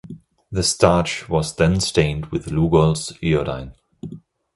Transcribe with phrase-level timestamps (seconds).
[0.51, 3.75] The starch was then stained with Lugol's iodine.